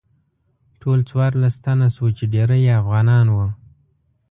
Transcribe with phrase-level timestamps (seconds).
[0.81, 3.47] ټول څوارلس تنه شوو چې ډیری یې افغانان وو.